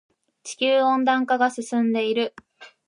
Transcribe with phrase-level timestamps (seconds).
[0.41, 2.33] 地球温暖化が進んでいる。